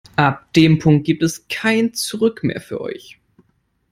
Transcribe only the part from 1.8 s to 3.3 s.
Zurück mehr für euch.